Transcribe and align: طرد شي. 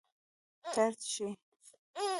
طرد 0.73 0.99
شي. 1.13 1.27